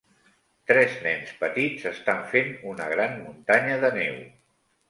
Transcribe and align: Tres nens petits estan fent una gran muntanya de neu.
Tres 0.71 0.95
nens 1.07 1.33
petits 1.43 1.85
estan 1.91 2.25
fent 2.33 2.51
una 2.73 2.91
gran 2.97 3.15
muntanya 3.21 3.81
de 3.85 3.97
neu. 4.03 4.21